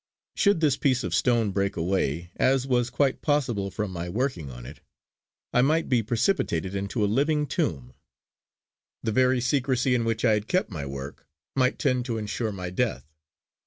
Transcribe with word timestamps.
Should 0.35 0.61
this 0.61 0.77
piece 0.77 1.03
of 1.03 1.13
stone 1.13 1.51
break 1.51 1.75
away, 1.77 2.31
as 2.35 2.65
was 2.65 2.89
quite 2.89 3.21
possible 3.21 3.69
from 3.69 3.91
my 3.91 4.09
working 4.09 4.49
on 4.49 4.65
it, 4.65 4.79
I 5.53 5.61
might 5.61 5.89
be 5.89 6.01
precipitated 6.01 6.73
into 6.73 7.05
a 7.05 7.05
living 7.05 7.45
tomb. 7.45 7.93
The 9.03 9.11
very 9.11 9.39
secrecy 9.39 9.93
in 9.93 10.03
which 10.03 10.25
I 10.25 10.33
had 10.33 10.47
kept 10.47 10.71
my 10.71 10.87
work, 10.87 11.27
might 11.55 11.77
tend 11.77 12.05
to 12.05 12.17
insure 12.17 12.51
my 12.51 12.71
death. 12.71 13.13